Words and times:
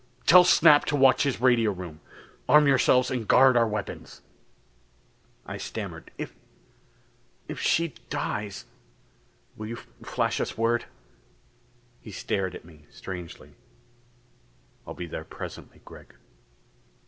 Tell 0.25 0.43
Snap 0.43 0.85
to 0.85 0.95
watch 0.95 1.21
his 1.21 1.39
radio 1.39 1.71
room. 1.71 1.99
Arm 2.49 2.65
yourselves 2.67 3.11
and 3.11 3.27
guard 3.27 3.55
our 3.55 3.67
weapons." 3.67 4.23
I 5.45 5.57
stammered, 5.57 6.09
"If... 6.17 6.33
if 7.47 7.59
she 7.59 7.89
dies... 8.09 8.65
will 9.55 9.67
you 9.67 9.75
flash 9.75 10.41
us 10.41 10.57
word?" 10.57 10.85
He 11.99 12.09
stared 12.11 12.55
at 12.55 12.65
me 12.65 12.87
strangely. 12.89 13.53
"I'll 14.87 14.95
be 14.95 15.05
there 15.05 15.23
presently, 15.23 15.81
Gregg." 15.85 16.15